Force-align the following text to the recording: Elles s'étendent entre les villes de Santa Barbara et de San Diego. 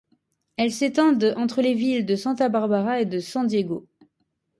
Elles 0.57 0.71
s'étendent 0.71 1.35
entre 1.37 1.61
les 1.61 1.75
villes 1.75 2.07
de 2.07 2.15
Santa 2.15 2.49
Barbara 2.49 3.01
et 3.01 3.05
de 3.05 3.19
San 3.19 3.45
Diego. 3.45 3.85